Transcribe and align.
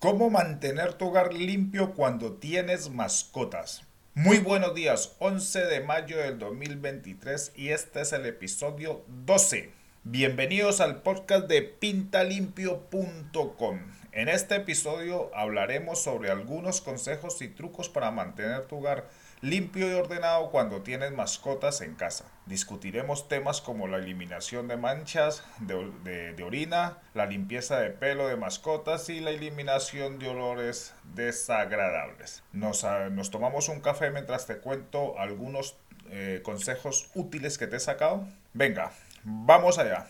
¿Cómo 0.00 0.30
mantener 0.30 0.94
tu 0.94 1.08
hogar 1.08 1.34
limpio 1.34 1.92
cuando 1.92 2.32
tienes 2.32 2.88
mascotas? 2.88 3.82
Muy 4.14 4.38
buenos 4.38 4.74
días, 4.74 5.14
11 5.18 5.66
de 5.66 5.82
mayo 5.82 6.16
del 6.16 6.38
2023 6.38 7.52
y 7.54 7.68
este 7.68 8.00
es 8.00 8.14
el 8.14 8.24
episodio 8.24 9.04
12. 9.26 9.70
Bienvenidos 10.04 10.80
al 10.80 11.02
podcast 11.02 11.48
de 11.48 11.60
pintalimpio.com. 11.60 13.80
En 14.12 14.30
este 14.30 14.54
episodio 14.54 15.30
hablaremos 15.34 16.02
sobre 16.02 16.30
algunos 16.30 16.80
consejos 16.80 17.42
y 17.42 17.48
trucos 17.48 17.90
para 17.90 18.10
mantener 18.10 18.64
tu 18.64 18.78
hogar 18.78 19.06
limpio 19.42 19.90
y 19.90 19.94
ordenado 19.94 20.50
cuando 20.50 20.82
tienes 20.82 21.12
mascotas 21.12 21.80
en 21.80 21.94
casa. 21.94 22.26
Discutiremos 22.46 23.28
temas 23.28 23.60
como 23.60 23.86
la 23.86 23.98
eliminación 23.98 24.68
de 24.68 24.76
manchas 24.76 25.42
de, 25.60 26.42
orina, 26.44 26.98
la 27.14 27.26
limpieza 27.26 27.78
de 27.78 27.90
pelo 27.90 28.28
de 28.28 28.36
mascotas 28.36 29.08
y 29.08 29.20
la 29.20 29.30
eliminación 29.30 30.18
de 30.18 30.28
olores 30.28 30.94
desagradables. 31.14 32.42
Nos, 32.52 32.84
ah, 32.84 33.08
tomamos 33.30 33.68
un 33.68 33.80
café 33.80 34.10
mientras 34.10 34.46
te 34.46 34.58
cuento 34.58 35.18
algunos 35.18 35.76
eh, 36.10 36.40
consejos 36.42 37.10
útiles 37.14 37.56
que 37.56 37.66
te 37.66 37.76
he 37.76 37.80
sacado. 37.80 38.26
Venga, 38.52 38.92
vamos 39.22 39.78
allá. 39.78 40.06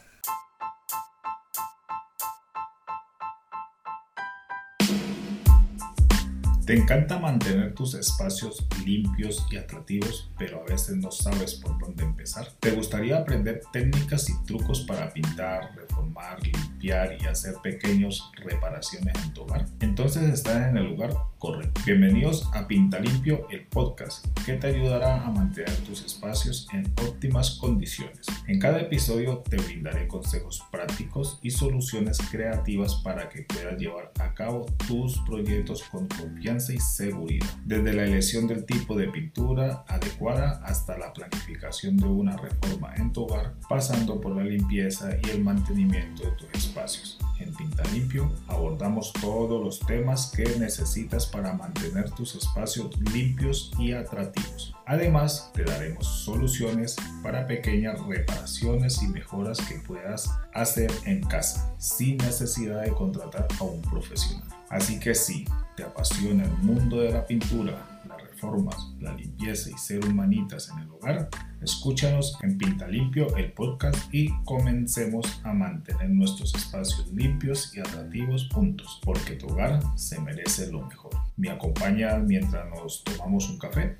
Te 6.70 6.76
encanta 6.76 7.18
mantener 7.18 7.74
tus 7.74 7.94
espacios 7.94 8.64
limpios 8.86 9.44
y 9.50 9.56
atractivos, 9.56 10.30
pero 10.38 10.62
a 10.62 10.70
veces 10.70 10.98
no 10.98 11.10
sabes 11.10 11.54
por 11.54 11.76
dónde 11.80 12.04
empezar. 12.04 12.46
¿Te 12.60 12.70
gustaría 12.70 13.18
aprender 13.18 13.62
técnicas 13.72 14.30
y 14.30 14.44
trucos 14.44 14.82
para 14.82 15.12
pintar, 15.12 15.74
reformar, 15.74 16.40
limpiar 16.40 17.16
y 17.20 17.26
hacer 17.26 17.56
pequeñas 17.60 18.22
reparaciones 18.36 19.16
en 19.24 19.34
tu 19.34 19.42
hogar? 19.42 19.66
Entonces 19.80 20.32
estás 20.32 20.68
en 20.68 20.76
el 20.76 20.84
lugar 20.84 21.12
correcto. 21.38 21.80
Bienvenidos 21.84 22.48
a 22.54 22.68
Pinta 22.68 23.00
Limpio, 23.00 23.48
el 23.50 23.66
podcast 23.66 24.24
que 24.46 24.52
te 24.52 24.68
ayudará 24.68 25.24
a 25.24 25.30
mantener 25.32 25.74
tus 25.78 26.04
espacios 26.04 26.68
en 26.72 26.86
óptimas 27.04 27.50
condiciones. 27.58 28.26
En 28.46 28.60
cada 28.60 28.78
episodio 28.78 29.38
te 29.38 29.56
brindaré 29.56 30.06
consejos 30.06 30.62
prácticos 30.70 31.40
y 31.42 31.50
soluciones 31.50 32.18
creativas 32.30 32.94
para 33.02 33.28
que 33.28 33.42
puedas 33.42 33.76
llevar 33.76 34.12
a 34.20 34.34
cabo 34.34 34.66
tus 34.86 35.18
proyectos 35.22 35.82
con 35.90 36.06
confianza 36.06 36.59
y 36.68 36.78
seguridad. 36.78 37.46
Desde 37.64 37.92
la 37.92 38.04
elección 38.04 38.46
del 38.46 38.66
tipo 38.66 38.96
de 38.96 39.08
pintura 39.08 39.84
adecuada 39.88 40.60
hasta 40.64 40.98
la 40.98 41.12
planificación 41.12 41.96
de 41.96 42.06
una 42.06 42.36
reforma 42.36 42.94
en 42.96 43.12
tu 43.12 43.22
hogar, 43.24 43.54
pasando 43.68 44.20
por 44.20 44.36
la 44.36 44.44
limpieza 44.44 45.16
y 45.22 45.30
el 45.30 45.42
mantenimiento 45.42 46.24
de 46.24 46.32
tus 46.32 46.64
espacios. 46.64 47.18
En 47.38 47.54
Pinta 47.54 47.82
Limpio 47.94 48.30
abordamos 48.48 49.14
todos 49.14 49.62
los 49.64 49.80
temas 49.80 50.30
que 50.36 50.44
necesitas 50.58 51.24
para 51.26 51.54
mantener 51.54 52.10
tus 52.10 52.34
espacios 52.34 52.90
limpios 53.12 53.72
y 53.78 53.92
atractivos. 53.92 54.74
Además, 54.84 55.50
te 55.54 55.64
daremos 55.64 56.06
soluciones 56.06 56.96
para 57.22 57.46
pequeñas 57.46 57.98
reparaciones 58.06 59.02
y 59.02 59.08
mejoras 59.08 59.58
que 59.60 59.76
puedas 59.76 60.30
hacer 60.52 60.90
en 61.06 61.22
casa 61.22 61.72
sin 61.78 62.18
necesidad 62.18 62.82
de 62.82 62.92
contratar 62.92 63.48
a 63.58 63.64
un 63.64 63.80
profesional. 63.82 64.46
Así 64.68 65.00
que 65.00 65.14
si 65.14 65.46
apasiona 65.82 66.44
el 66.44 66.52
mundo 66.58 67.00
de 67.00 67.12
la 67.12 67.26
pintura, 67.26 68.00
las 68.08 68.22
reformas, 68.22 68.76
la 69.00 69.14
limpieza 69.14 69.70
y 69.70 69.78
ser 69.78 70.04
humanitas 70.04 70.70
en 70.70 70.78
el 70.80 70.90
hogar, 70.90 71.28
escúchanos 71.62 72.38
en 72.42 72.58
Pinta 72.58 72.88
Limpio 72.88 73.36
el 73.36 73.52
podcast 73.52 74.12
y 74.12 74.30
comencemos 74.44 75.40
a 75.44 75.52
mantener 75.52 76.10
nuestros 76.10 76.54
espacios 76.54 77.06
limpios 77.12 77.74
y 77.74 77.80
atractivos 77.80 78.48
juntos, 78.52 79.00
porque 79.04 79.34
tu 79.36 79.48
hogar 79.48 79.80
se 79.96 80.20
merece 80.20 80.70
lo 80.70 80.86
mejor. 80.86 81.12
¿Me 81.36 81.50
acompaña 81.50 82.16
mientras 82.18 82.68
nos 82.70 83.04
tomamos 83.04 83.48
un 83.50 83.58
café? 83.58 83.98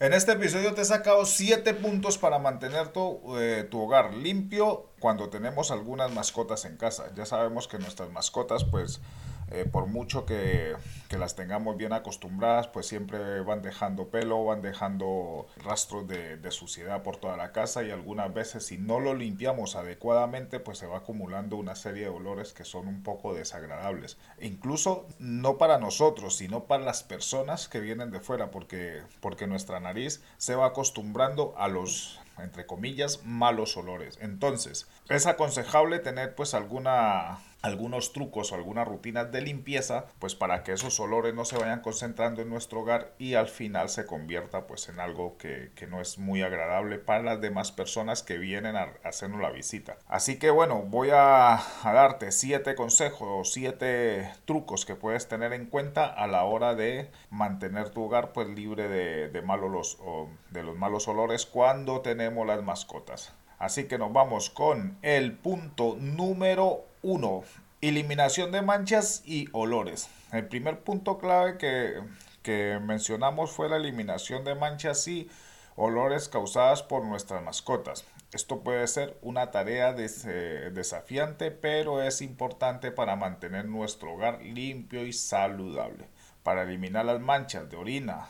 En 0.00 0.14
este 0.14 0.32
episodio 0.32 0.72
te 0.72 0.80
he 0.80 0.84
sacado 0.86 1.26
7 1.26 1.74
puntos 1.74 2.16
para 2.16 2.38
mantener 2.38 2.88
tu, 2.88 3.36
eh, 3.38 3.68
tu, 3.70 3.82
hogar 3.82 4.14
limpio 4.14 4.86
cuando 4.98 5.28
tenemos 5.28 5.70
algunas 5.70 6.10
mascotas 6.10 6.64
en 6.64 6.78
casa. 6.78 7.12
Ya 7.14 7.26
sabemos 7.26 7.68
que 7.68 7.78
nuestras 7.78 8.10
mascotas 8.10 8.64
pues 8.64 9.02
eh, 9.50 9.64
por 9.70 9.86
mucho 9.86 10.24
que, 10.26 10.76
las 11.10 11.34
tengamos 11.34 11.76
bien 11.76 11.92
acostumbradas, 11.92 12.68
pues 12.68 12.86
siempre 12.86 13.40
van 13.40 13.62
dejando 13.62 14.08
pelo, 14.08 14.44
van 14.44 14.62
dejando 14.62 15.48
rastros 15.56 16.06
de, 16.06 16.50
suciedad 16.50 17.02
por 17.02 17.16
toda 17.16 17.36
la 17.36 17.52
casa 17.52 17.82
y 17.82 17.90
algunas 17.90 18.32
veces 18.32 18.66
si 18.66 18.78
no 18.78 19.00
lo 19.00 19.14
limpiamos 19.14 19.76
adecuadamente, 19.76 20.60
pues 20.60 20.78
se 20.78 20.86
va 20.86 20.98
acumulando 20.98 21.56
una 21.56 21.74
serie 21.74 22.04
de 22.04 22.08
olores 22.08 22.52
que 22.52 22.64
son 22.64 22.88
un 22.88 23.02
poco 23.02 23.34
desagradables. 23.34 24.18
incluso 24.40 25.06
no 25.18 25.58
para 25.58 25.78
nosotros, 25.78 26.36
sino 26.36 26.64
para 26.64 26.84
las 26.84 27.02
personas 27.02 27.68
que 27.68 27.80
vienen 27.80 28.10
de 28.10 28.20
fuera, 28.20 28.50
porque, 28.50 29.02
porque 29.20 29.46
nuestra 29.46 29.80
nariz 29.80 30.22
se 30.38 30.54
va 30.54 30.66
acostumbrando 30.66 31.54
a 31.58 31.68
los 31.68 32.20
entre 32.38 32.64
comillas, 32.64 33.20
malos 33.24 33.76
olores. 33.76 34.18
Entonces, 34.22 34.88
es 35.10 35.26
aconsejable 35.26 35.98
tener 35.98 36.34
pues 36.34 36.54
alguna 36.54 37.38
algunos 37.62 38.12
trucos 38.12 38.52
o 38.52 38.54
algunas 38.54 38.88
rutinas 38.88 39.30
de 39.32 39.42
limpieza 39.42 40.06
pues 40.18 40.34
para 40.34 40.62
que 40.62 40.72
esos 40.72 40.98
olores 41.00 41.34
no 41.34 41.44
se 41.44 41.58
vayan 41.58 41.80
concentrando 41.80 42.42
en 42.42 42.48
nuestro 42.48 42.80
hogar 42.80 43.12
y 43.18 43.34
al 43.34 43.48
final 43.48 43.88
se 43.88 44.06
convierta 44.06 44.66
pues 44.66 44.88
en 44.88 45.00
algo 45.00 45.36
que, 45.36 45.70
no 45.88 46.00
es 46.00 46.18
muy 46.18 46.42
agradable 46.42 46.98
para 46.98 47.22
las 47.22 47.40
demás 47.40 47.72
personas 47.72 48.22
que 48.22 48.38
vienen 48.38 48.76
a 48.76 48.92
hacernos 49.02 49.40
la 49.40 49.50
visita. 49.50 49.96
Así 50.06 50.38
que 50.38 50.50
bueno 50.50 50.82
voy 50.82 51.08
a, 51.12 51.60
darte 51.82 52.30
siete 52.32 52.74
consejos 52.74 53.28
o 53.30 53.44
siete 53.44 54.30
trucos 54.44 54.86
que 54.86 54.94
puedes 54.94 55.26
tener 55.26 55.52
en 55.52 55.66
cuenta 55.66 56.06
a 56.06 56.26
la 56.26 56.44
hora 56.44 56.74
de 56.74 57.10
mantener 57.30 57.90
tu 57.90 58.04
hogar 58.04 58.32
pues 58.32 58.48
libre 58.48 58.88
de, 58.88 59.28
de 59.28 59.42
malos 59.42 59.98
o 60.00 60.28
de 60.50 60.62
los 60.62 60.76
malos 60.76 61.08
olores 61.08 61.46
cuando 61.46 62.00
tenemos 62.02 62.46
las 62.46 62.62
mascotas. 62.62 63.32
Así 63.58 63.84
que 63.84 63.98
nos 63.98 64.12
vamos 64.12 64.48
con 64.48 64.96
el 65.02 65.32
punto 65.32 65.96
número 66.00 66.89
uno. 67.02 67.44
Eliminación 67.80 68.52
de 68.52 68.60
manchas 68.60 69.22
y 69.24 69.48
olores. 69.52 70.08
El 70.32 70.46
primer 70.46 70.80
punto 70.80 71.18
clave 71.18 71.56
que, 71.56 72.78
mencionamos 72.80 73.52
fue 73.52 73.68
la 73.68 73.76
eliminación 73.76 74.44
de 74.44 74.54
manchas 74.54 75.06
y 75.08 75.30
olores 75.76 76.28
causadas 76.28 76.82
por 76.82 77.04
nuestras 77.04 77.42
mascotas. 77.42 78.04
Esto 78.32 78.60
puede 78.60 78.86
ser 78.86 79.16
una 79.22 79.50
tarea 79.50 79.92
desafiante, 79.92 81.50
pero 81.50 82.02
es 82.02 82.20
importante 82.20 82.90
para 82.90 83.16
mantener 83.16 83.64
nuestro 83.64 84.12
hogar 84.12 84.42
limpio 84.42 85.06
y 85.06 85.12
saludable 85.12 86.08
para 86.42 86.62
eliminar 86.62 87.04
las 87.04 87.20
manchas 87.20 87.68
de 87.68 87.76
orina 87.76 88.26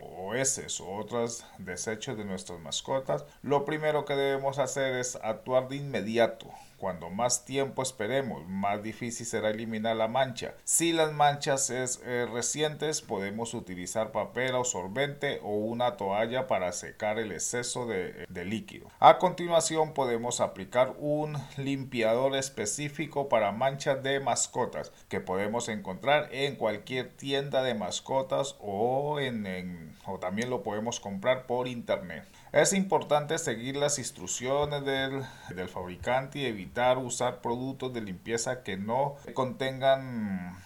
o 0.00 0.34
heces 0.34 0.80
o 0.80 0.90
otros 0.90 1.44
desechos 1.58 2.16
de 2.16 2.24
nuestras 2.24 2.58
mascotas, 2.60 3.26
lo 3.42 3.64
primero 3.64 4.04
que 4.04 4.16
debemos 4.16 4.58
hacer 4.58 4.94
es 4.94 5.16
actuar 5.16 5.68
de 5.68 5.76
inmediato 5.76 6.50
cuando 6.82 7.10
más 7.10 7.44
tiempo 7.44 7.80
esperemos, 7.80 8.44
más 8.48 8.82
difícil 8.82 9.24
será 9.24 9.50
eliminar 9.50 9.94
la 9.94 10.08
mancha. 10.08 10.54
Si 10.64 10.92
las 10.92 11.12
manchas 11.12 11.70
es 11.70 12.02
eh, 12.04 12.26
recientes, 12.28 13.02
podemos 13.02 13.54
utilizar 13.54 14.10
papel 14.10 14.56
absorbente 14.56 15.38
o 15.44 15.50
una 15.58 15.96
toalla 15.96 16.48
para 16.48 16.72
secar 16.72 17.20
el 17.20 17.30
exceso 17.30 17.86
de, 17.86 18.26
de 18.28 18.44
líquido. 18.44 18.88
A 18.98 19.18
continuación 19.18 19.94
podemos 19.94 20.40
aplicar 20.40 20.96
un 20.98 21.38
limpiador 21.56 22.34
específico 22.34 23.28
para 23.28 23.52
manchas 23.52 24.02
de 24.02 24.18
mascotas 24.18 24.90
que 25.08 25.20
podemos 25.20 25.68
encontrar 25.68 26.30
en 26.32 26.56
cualquier 26.56 27.10
tienda 27.10 27.62
de 27.62 27.74
mascotas 27.74 28.56
o, 28.58 29.20
en, 29.20 29.96
o 30.04 30.18
también 30.18 30.50
lo 30.50 30.64
podemos 30.64 30.98
comprar 30.98 31.46
por 31.46 31.68
internet. 31.68 32.24
Es 32.52 32.74
importante 32.74 33.38
seguir 33.38 33.76
las 33.76 33.98
instrucciones 33.98 34.84
del, 34.84 35.24
fabricante 35.68 36.40
y 36.40 36.44
evitar 36.44 36.98
usar 36.98 37.40
productos 37.40 37.94
de 37.94 38.02
limpieza 38.02 38.62
que 38.62 38.76
no 38.76 39.16
contengan 39.32 40.58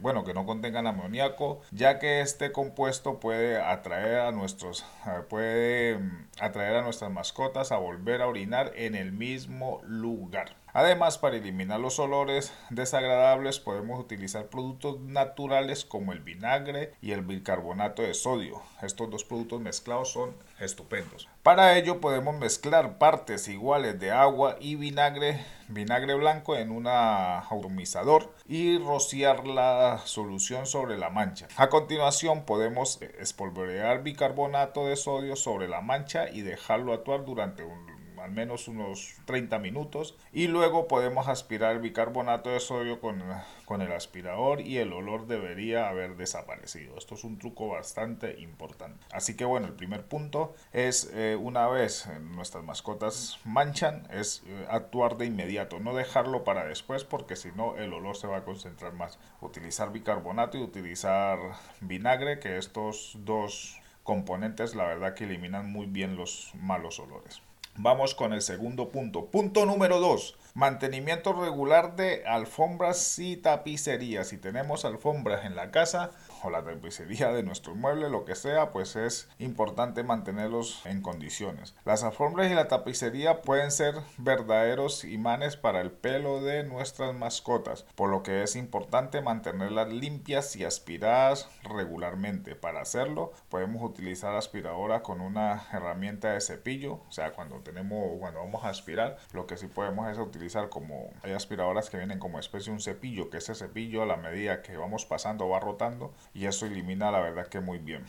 bueno, 0.00 0.22
que 0.22 0.32
no 0.32 0.46
contengan 0.46 0.86
amoníaco, 0.86 1.60
ya 1.72 1.98
que 1.98 2.20
este 2.20 2.52
compuesto 2.52 3.18
puede 3.18 3.60
atraer 3.60 4.20
a 4.20 4.30
nuestros 4.30 4.84
puede 5.28 5.98
atraer 6.40 6.76
a 6.76 6.82
nuestras 6.82 7.10
mascotas 7.10 7.72
a 7.72 7.78
volver 7.78 8.22
a 8.22 8.28
orinar 8.28 8.70
en 8.76 8.94
el 8.94 9.10
mismo 9.10 9.80
lugar. 9.84 10.57
Además, 10.72 11.18
para 11.18 11.36
eliminar 11.36 11.80
los 11.80 11.98
olores 11.98 12.52
desagradables 12.70 13.58
podemos 13.58 13.98
utilizar 13.98 14.46
productos 14.46 15.00
naturales 15.00 15.84
como 15.84 16.12
el 16.12 16.20
vinagre 16.20 16.92
y 17.00 17.12
el 17.12 17.22
bicarbonato 17.22 18.02
de 18.02 18.14
sodio. 18.14 18.62
Estos 18.82 19.10
dos 19.10 19.24
productos 19.24 19.60
mezclados 19.60 20.12
son 20.12 20.34
estupendos. 20.60 21.28
Para 21.42 21.76
ello 21.78 22.00
podemos 22.00 22.38
mezclar 22.38 22.98
partes 22.98 23.48
iguales 23.48 23.98
de 23.98 24.10
agua 24.10 24.56
y 24.60 24.76
vinagre, 24.76 25.44
vinagre 25.68 26.14
blanco 26.14 26.56
en 26.56 26.70
un 26.70 26.86
atomizador 26.86 28.32
y 28.46 28.78
rociar 28.78 29.46
la 29.46 30.02
solución 30.04 30.66
sobre 30.66 30.98
la 30.98 31.10
mancha. 31.10 31.48
A 31.56 31.68
continuación 31.68 32.44
podemos 32.44 33.00
espolvorear 33.18 34.02
bicarbonato 34.02 34.86
de 34.86 34.96
sodio 34.96 35.36
sobre 35.36 35.68
la 35.68 35.80
mancha 35.80 36.28
y 36.28 36.42
dejarlo 36.42 36.92
actuar 36.92 37.24
durante 37.24 37.64
un 37.64 37.97
al 38.28 38.34
menos 38.34 38.68
unos 38.68 39.14
30 39.24 39.58
minutos 39.58 40.16
y 40.32 40.48
luego 40.48 40.86
podemos 40.86 41.28
aspirar 41.28 41.72
el 41.72 41.80
bicarbonato 41.80 42.50
de 42.50 42.60
sodio 42.60 43.00
con, 43.00 43.22
con 43.64 43.80
el 43.80 43.90
aspirador 43.90 44.60
y 44.60 44.76
el 44.78 44.92
olor 44.92 45.26
debería 45.26 45.88
haber 45.88 46.16
desaparecido. 46.16 46.98
Esto 46.98 47.14
es 47.14 47.24
un 47.24 47.38
truco 47.38 47.68
bastante 47.68 48.38
importante. 48.40 49.06
Así 49.12 49.34
que 49.34 49.46
bueno, 49.46 49.66
el 49.66 49.72
primer 49.72 50.04
punto 50.04 50.54
es 50.74 51.10
eh, 51.14 51.36
una 51.40 51.68
vez 51.68 52.06
nuestras 52.20 52.64
mascotas 52.64 53.38
manchan, 53.44 54.06
es 54.10 54.42
eh, 54.46 54.66
actuar 54.68 55.16
de 55.16 55.24
inmediato, 55.24 55.80
no 55.80 55.94
dejarlo 55.94 56.44
para 56.44 56.66
después 56.66 57.04
porque 57.04 57.34
si 57.34 57.50
no 57.52 57.78
el 57.78 57.94
olor 57.94 58.16
se 58.16 58.26
va 58.26 58.38
a 58.38 58.44
concentrar 58.44 58.92
más. 58.92 59.18
Utilizar 59.40 59.90
bicarbonato 59.90 60.58
y 60.58 60.62
utilizar 60.62 61.38
vinagre, 61.80 62.40
que 62.40 62.58
estos 62.58 63.16
dos 63.20 63.80
componentes 64.02 64.74
la 64.74 64.84
verdad 64.84 65.14
que 65.14 65.24
eliminan 65.24 65.72
muy 65.72 65.86
bien 65.86 66.16
los 66.16 66.52
malos 66.54 67.00
olores. 67.00 67.42
Vamos 67.80 68.16
con 68.16 68.32
el 68.32 68.42
segundo 68.42 68.88
punto. 68.88 69.26
Punto 69.26 69.64
número 69.64 70.00
2. 70.00 70.34
Mantenimiento 70.58 71.34
regular 71.34 71.94
de 71.94 72.26
alfombras 72.26 73.20
y 73.20 73.36
tapicerías. 73.36 74.26
Si 74.26 74.38
tenemos 74.38 74.84
alfombras 74.84 75.44
en 75.44 75.54
la 75.54 75.70
casa 75.70 76.10
o 76.42 76.50
la 76.50 76.64
tapicería 76.64 77.30
de 77.30 77.44
nuestro 77.44 77.76
mueble, 77.76 78.10
lo 78.10 78.24
que 78.24 78.34
sea, 78.34 78.72
pues 78.72 78.96
es 78.96 79.28
importante 79.38 80.02
mantenerlos 80.02 80.84
en 80.84 81.00
condiciones. 81.00 81.76
Las 81.84 82.02
alfombras 82.02 82.50
y 82.50 82.54
la 82.54 82.66
tapicería 82.66 83.42
pueden 83.42 83.70
ser 83.70 83.94
verdaderos 84.16 85.04
imanes 85.04 85.56
para 85.56 85.80
el 85.80 85.92
pelo 85.92 86.40
de 86.40 86.64
nuestras 86.64 87.14
mascotas, 87.14 87.84
por 87.94 88.10
lo 88.10 88.24
que 88.24 88.42
es 88.42 88.56
importante 88.56 89.20
mantenerlas 89.20 89.92
limpias 89.92 90.56
y 90.56 90.64
aspiradas 90.64 91.48
regularmente. 91.62 92.56
Para 92.56 92.80
hacerlo, 92.80 93.32
podemos 93.48 93.80
utilizar 93.88 94.34
aspiradora 94.34 95.04
con 95.04 95.20
una 95.20 95.68
herramienta 95.72 96.32
de 96.32 96.40
cepillo, 96.40 96.94
o 96.94 97.12
sea, 97.12 97.30
cuando 97.30 97.60
tenemos 97.60 98.18
cuando 98.18 98.40
vamos 98.40 98.64
a 98.64 98.70
aspirar, 98.70 99.18
lo 99.32 99.46
que 99.46 99.56
sí 99.56 99.68
podemos 99.68 100.10
es 100.10 100.18
utilizar 100.18 100.47
como 100.70 101.10
hay 101.22 101.32
aspiradoras 101.32 101.90
que 101.90 101.98
vienen 101.98 102.18
como 102.18 102.38
especie 102.38 102.72
un 102.72 102.80
cepillo, 102.80 103.30
que 103.30 103.38
ese 103.38 103.54
cepillo 103.54 104.02
a 104.02 104.06
la 104.06 104.16
medida 104.16 104.62
que 104.62 104.76
vamos 104.76 105.04
pasando 105.04 105.48
va 105.48 105.60
rotando 105.60 106.12
y 106.34 106.46
eso 106.46 106.66
elimina 106.66 107.10
la 107.10 107.20
verdad 107.20 107.46
que 107.46 107.60
muy 107.60 107.78
bien. 107.78 108.04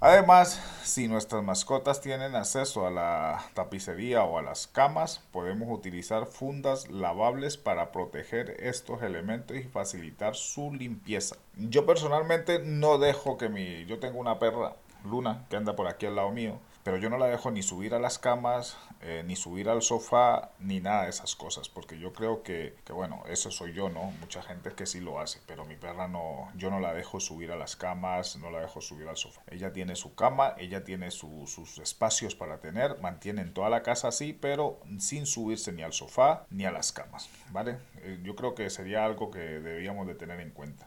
Además, 0.00 0.60
si 0.82 1.08
nuestras 1.08 1.42
mascotas 1.42 2.00
tienen 2.00 2.34
acceso 2.34 2.86
a 2.86 2.90
la 2.90 3.42
tapicería 3.54 4.24
o 4.24 4.38
a 4.38 4.42
las 4.42 4.66
camas, 4.66 5.22
podemos 5.30 5.68
utilizar 5.70 6.26
fundas 6.26 6.90
lavables 6.90 7.56
para 7.56 7.90
proteger 7.90 8.56
estos 8.58 9.02
elementos 9.02 9.56
y 9.56 9.62
facilitar 9.62 10.34
su 10.34 10.74
limpieza. 10.74 11.36
Yo 11.56 11.86
personalmente 11.86 12.58
no 12.58 12.98
dejo 12.98 13.38
que 13.38 13.48
mi... 13.48 13.86
Yo 13.86 13.98
tengo 13.98 14.18
una 14.18 14.38
perra, 14.38 14.74
Luna, 15.04 15.46
que 15.48 15.56
anda 15.56 15.74
por 15.74 15.86
aquí 15.86 16.04
al 16.04 16.16
lado 16.16 16.30
mío 16.32 16.58
pero 16.84 16.98
yo 16.98 17.08
no 17.08 17.16
la 17.16 17.26
dejo 17.26 17.50
ni 17.50 17.62
subir 17.62 17.94
a 17.94 17.98
las 17.98 18.18
camas, 18.18 18.76
eh, 19.00 19.22
ni 19.26 19.36
subir 19.36 19.70
al 19.70 19.80
sofá, 19.80 20.50
ni 20.58 20.80
nada 20.80 21.04
de 21.04 21.10
esas 21.10 21.34
cosas, 21.34 21.70
porque 21.70 21.98
yo 21.98 22.12
creo 22.12 22.42
que, 22.42 22.76
que, 22.84 22.92
bueno, 22.92 23.22
eso 23.26 23.50
soy 23.50 23.72
yo, 23.72 23.88
¿no? 23.88 24.12
Mucha 24.20 24.42
gente 24.42 24.70
que 24.72 24.84
sí 24.84 25.00
lo 25.00 25.18
hace, 25.18 25.40
pero 25.46 25.64
mi 25.64 25.76
perra 25.76 26.08
no, 26.08 26.50
yo 26.56 26.70
no 26.70 26.80
la 26.80 26.92
dejo 26.92 27.20
subir 27.20 27.50
a 27.52 27.56
las 27.56 27.74
camas, 27.74 28.36
no 28.36 28.50
la 28.50 28.60
dejo 28.60 28.82
subir 28.82 29.08
al 29.08 29.16
sofá. 29.16 29.40
Ella 29.50 29.72
tiene 29.72 29.96
su 29.96 30.14
cama, 30.14 30.54
ella 30.58 30.84
tiene 30.84 31.10
sus 31.10 31.78
espacios 31.78 32.34
para 32.34 32.60
tener, 32.60 33.00
mantienen 33.00 33.54
toda 33.54 33.70
la 33.70 33.82
casa 33.82 34.08
así, 34.08 34.34
pero 34.34 34.80
sin 34.98 35.24
subirse 35.24 35.72
ni 35.72 35.82
al 35.82 35.94
sofá 35.94 36.44
ni 36.50 36.66
a 36.66 36.70
las 36.70 36.92
camas, 36.92 37.30
¿vale? 37.50 37.78
Eh, 38.02 38.20
yo 38.22 38.36
creo 38.36 38.54
que 38.54 38.68
sería 38.68 39.06
algo 39.06 39.30
que 39.30 39.38
deberíamos 39.38 40.06
de 40.06 40.16
tener 40.16 40.38
en 40.40 40.50
cuenta. 40.50 40.86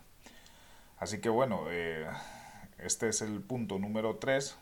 Así 1.00 1.22
que 1.22 1.30
bueno, 1.30 1.66
eh, 1.70 2.08
este 2.78 3.10
es 3.10 3.22
el 3.24 3.42
punto 3.42 3.80
número 3.80 4.18
3 4.18 4.58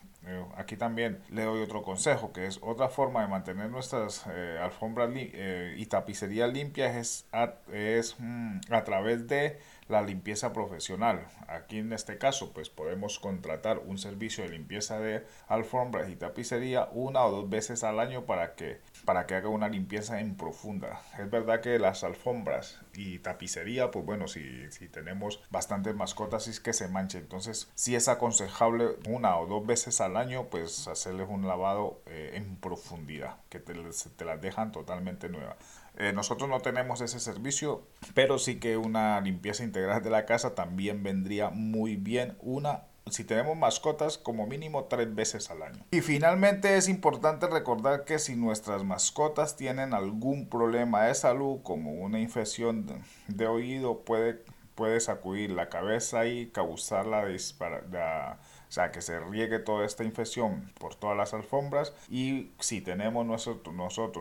aquí 0.56 0.77
también 0.77 1.22
le 1.30 1.44
doy 1.44 1.62
otro 1.62 1.83
consejo, 1.83 2.31
que 2.33 2.48
es 2.48 2.60
otra 2.62 2.89
forma 2.89 3.22
de 3.22 3.27
mantener 3.27 3.69
nuestras 3.69 4.25
eh, 4.30 4.60
alfombras 4.62 5.10
eh, 5.16 5.75
y 5.77 5.86
tapicerías 5.86 6.51
limpias 6.51 6.95
es, 6.95 7.27
es 7.72 8.16
mm, 8.19 8.60
a 8.72 8.83
través 8.83 9.27
de 9.27 9.60
la 9.87 10.01
limpieza 10.01 10.51
profesional. 10.53 11.27
Aquí 11.47 11.79
en 11.79 11.93
este 11.93 12.17
caso, 12.17 12.51
pues 12.53 12.69
podemos 12.69 13.19
contratar 13.19 13.79
un 13.79 13.97
servicio 13.97 14.43
de 14.43 14.49
limpieza 14.49 14.99
de 14.99 15.25
alfombras 15.47 16.09
y 16.09 16.15
tapicería 16.15 16.89
una 16.91 17.23
o 17.25 17.31
dos 17.31 17.49
veces 17.49 17.83
al 17.83 17.99
año 17.99 18.25
para 18.25 18.55
que, 18.55 18.81
para 19.05 19.27
que 19.27 19.35
haga 19.35 19.49
una 19.49 19.69
limpieza 19.69 20.19
en 20.19 20.35
profunda. 20.35 21.01
Es 21.19 21.29
verdad 21.29 21.61
que 21.61 21.77
las 21.77 22.03
alfombras 22.03 22.81
y 22.93 23.19
tapicería, 23.19 23.91
pues 23.91 24.05
bueno, 24.05 24.27
si, 24.27 24.71
si 24.71 24.87
tenemos 24.87 25.41
bastantes 25.51 25.95
mascotas 25.95 26.47
es 26.47 26.59
que 26.59 26.73
se 26.73 26.88
manche. 26.88 27.19
Entonces, 27.19 27.69
si 27.75 27.95
es 27.95 28.07
aconsejable 28.07 28.97
una 29.07 29.38
o 29.38 29.45
dos 29.45 29.65
veces 29.65 30.01
al 30.01 30.17
año, 30.17 30.45
pues 30.49 30.88
hacerles 30.88 31.27
un 31.29 31.47
lavado 31.47 32.01
eh, 32.07 32.31
en 32.35 32.55
profundidad, 32.55 33.38
que 33.49 33.59
te, 33.59 33.73
te 33.73 34.25
las 34.25 34.41
dejan 34.41 34.71
totalmente 34.71 35.29
nuevas. 35.29 35.57
Eh, 35.97 36.12
nosotros 36.13 36.50
no 36.50 36.59
tenemos 36.59 37.01
ese 37.01 37.19
servicio, 37.19 37.88
pero 38.13 38.38
sí 38.38 38.59
que 38.59 38.77
una 38.77 39.21
limpieza 39.21 39.63
integral 39.63 40.03
de 40.03 40.09
la 40.09 40.25
casa 40.25 40.56
también 40.56 41.03
vendría 41.03 41.50
muy 41.50 41.95
bien. 41.95 42.36
Una 42.42 42.83
si 43.12 43.24
tenemos 43.24 43.56
mascotas 43.56 44.18
como 44.18 44.47
mínimo 44.47 44.86
tres 44.86 45.13
veces 45.13 45.51
al 45.51 45.62
año. 45.62 45.86
Y 45.92 46.01
finalmente 46.01 46.75
es 46.75 46.89
importante 46.89 47.47
recordar 47.47 48.03
que 48.03 48.18
si 48.18 48.36
nuestras 48.36 48.83
mascotas 48.83 49.56
tienen 49.56 49.94
algún 49.94 50.50
problema 50.50 51.03
de 51.03 51.13
salud 51.13 51.59
como 51.62 51.92
una 51.92 52.19
infección 52.19 53.03
de, 53.27 53.48
oído 53.48 54.00
puede, 54.00 54.44
puede 54.74 55.00
sacudir 55.00 55.51
la 55.51 55.69
cabeza 55.69 56.25
y 56.25 56.48
causar 56.48 57.06
la, 57.06 57.25
la 57.91 58.39
o 58.54 58.54
sea, 58.75 58.92
que 58.92 59.01
se 59.01 59.19
riegue 59.19 59.60
toda 59.60 59.86
esta 59.86 60.04
infección 60.04 60.72
por 60.80 60.95
todas 60.95 61.16
las 61.16 61.33
alfombras 61.33 61.94
y 62.10 62.51
si 62.60 62.81
tenemos 62.81 63.25
nosotros, 63.25 63.74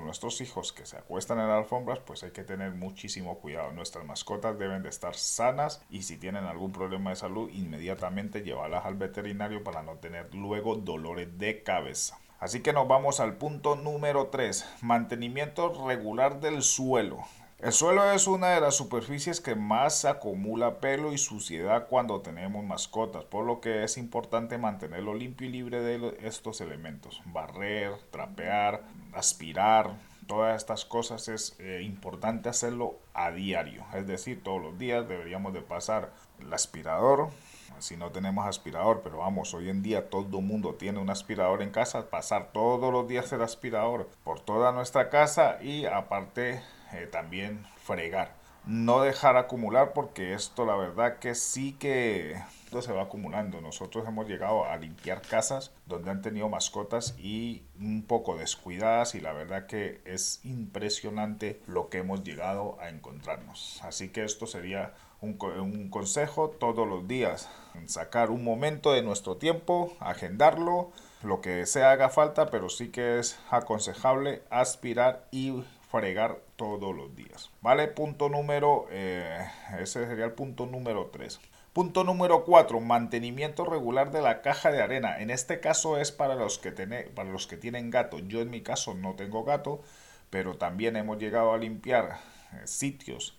nuestros 0.05 0.41
hijos 0.41 0.73
que 0.73 0.87
se 0.87 0.97
acuestan 0.97 1.41
en 1.41 1.49
las 1.49 1.59
alfombras, 1.59 1.99
pues 1.99 2.23
hay 2.23 2.31
que 2.31 2.45
tener 2.45 2.71
muchísimo 2.73 3.39
cuidado. 3.39 3.73
Nuestras 3.73 4.05
mascotas 4.05 4.59
deben 4.59 4.83
de 4.83 4.89
estar 4.89 5.15
sanas 5.17 5.83
y 5.91 6.03
si 6.03 6.17
tienen 6.17 6.45
algún 6.45 6.73
problema 6.73 7.11
de 7.11 7.17
salud, 7.17 7.51
inmediatamente 7.53 8.43
llevarlas 8.43 8.85
al 8.85 8.95
veterinario 8.95 9.65
para 9.65 9.83
no 9.83 9.95
tener 9.97 10.33
luego 10.35 10.77
dolores 10.77 11.37
de 11.39 11.63
cabeza. 11.63 12.19
Así 12.39 12.61
que 12.61 12.73
nos 12.73 12.87
vamos 12.87 13.21
al 13.21 13.37
punto 13.37 13.75
número 13.75 14.29
3, 14.29 14.67
mantenimiento 14.83 15.87
regular 15.87 16.41
del 16.41 16.63
suelo. 16.63 17.25
El 17.65 17.73
suelo 17.73 18.11
es 18.11 18.27
una 18.27 18.49
de 18.49 18.61
las 18.61 18.77
superficies 18.77 19.41
que 19.41 19.55
más 19.55 20.05
acumula 20.05 20.81
pelo 20.81 21.15
y 21.15 21.17
suciedad 21.17 21.87
cuando 21.89 22.21
tenemos 22.21 22.63
mascotas, 22.63 23.25
por 23.25 23.47
lo 23.47 23.63
que 23.63 23.85
es 23.85 23.97
importante 23.97 24.59
mantenerlo 24.59 25.15
limpio 25.15 25.49
y 25.49 25.51
libre 25.51 25.81
de 25.81 26.19
estos 26.25 26.61
elementos. 26.61 27.23
Barrer, 27.25 27.95
trapear, 28.11 28.83
aspirar, 29.15 29.97
todas 30.27 30.59
estas 30.59 30.85
cosas 30.85 31.27
es 31.29 31.57
eh, 31.59 31.81
importante 31.83 32.51
hacerlo 32.51 32.97
a 33.15 33.31
diario, 33.31 33.87
es 33.95 34.07
decir, 34.07 34.43
todos 34.43 34.61
los 34.61 34.79
días 34.79 35.09
deberíamos 35.09 35.55
de 35.55 35.63
pasar 35.63 36.13
el 36.41 36.53
aspirador, 36.53 37.31
si 37.79 37.97
no 37.97 38.11
tenemos 38.11 38.47
aspirador, 38.47 39.01
pero 39.03 39.19
vamos, 39.19 39.55
hoy 39.55 39.71
en 39.71 39.83
día 39.83 40.11
todo 40.11 40.39
el 40.39 40.45
mundo 40.45 40.75
tiene 40.75 40.99
un 40.99 41.09
aspirador 41.09 41.63
en 41.63 41.71
casa, 41.71 42.11
pasar 42.11 42.51
todos 42.53 42.93
los 42.93 43.09
días 43.09 43.33
el 43.33 43.41
aspirador 43.41 44.11
por 44.23 44.41
toda 44.41 44.71
nuestra 44.71 45.09
casa 45.09 45.63
y 45.63 45.87
aparte 45.87 46.61
eh, 46.93 47.09
también 47.11 47.67
fregar. 47.83 48.35
No 48.67 49.03
dejar 49.03 49.37
acumular 49.37 49.93
porque 49.93 50.33
esto 50.33 50.65
la 50.65 50.77
verdad 50.77 51.19
que 51.19 51.35
sí 51.35 51.75
que 51.75 52.37
se 52.83 52.93
va 52.93 53.03
acumulando. 53.03 53.61
Nosotros 53.61 54.07
hemos 54.07 54.29
llegado 54.29 54.65
a 54.65 54.77
limpiar 54.77 55.23
casas 55.23 55.73
donde 55.87 56.11
han 56.11 56.23
tenido 56.23 56.49
mascotas 56.49 57.15
y 57.19 57.63
un 57.79 58.03
poco 58.03 58.37
descuidadas 58.37 59.15
y 59.15 59.21
la 59.21 59.33
verdad 59.33 59.67
que 59.67 60.01
es 60.05 60.41
impresionante 60.45 61.61
lo 61.67 61.89
que 61.89 61.99
hemos 61.99 62.25
llegado 62.25 62.79
a 62.81 62.89
encontrarnos. 62.89 63.81
Así 63.83 64.09
que 64.09 64.25
esto 64.25 64.47
sería 64.47 64.95
un, 65.21 65.39
un 65.61 65.89
consejo 65.91 66.51
todos 66.51 66.87
los 66.87 67.07
días. 67.07 67.49
Sacar 67.87 68.31
un 68.31 68.45
momento 68.45 68.93
de 68.93 69.03
nuestro 69.03 69.37
tiempo, 69.37 69.97
agendarlo, 70.01 70.91
lo 71.23 71.41
que 71.41 71.67
se 71.67 71.83
haga 71.83 72.09
falta, 72.09 72.51
pero 72.51 72.69
sí 72.69 72.91
que 72.91 73.19
es 73.19 73.39
aconsejable 73.51 74.43
aspirar 74.51 75.27
y 75.31 75.65
fregar 75.91 76.39
todos 76.57 76.95
los 76.95 77.15
días. 77.17 77.51
¿Vale? 77.61 77.89
Punto 77.89 78.29
número, 78.29 78.87
eh, 78.91 79.47
ese 79.79 80.07
sería 80.07 80.25
el 80.25 80.33
punto 80.33 80.67
número 80.67 81.07
3. 81.13 81.41
Punto 81.73 82.05
número 82.05 82.45
4, 82.45 82.81
mantenimiento 82.81 83.65
regular 83.65 84.13
de 84.13 84.23
la 84.23 84.43
caja 84.43 84.71
de 84.71 84.81
arena. 84.81 85.19
En 85.19 85.31
este 85.31 85.59
caso 85.59 85.99
es 85.99 86.13
para 86.13 86.37
los 86.37 86.59
que, 86.59 86.71
para 86.71 87.31
los 87.31 87.49
que 87.49 87.57
tienen 87.57 87.91
gato. 87.91 88.21
Yo 88.21 88.41
en 88.41 88.51
mi 88.51 88.61
caso 88.63 88.95
no 88.95 89.15
tengo 89.15 89.43
gato, 89.43 89.83
pero 90.31 90.57
también 90.57 90.95
hemos 90.97 91.19
llegado 91.19 91.53
a 91.53 91.59
limpiar 91.59 92.21
eh, 92.53 92.67
sitios 92.67 93.37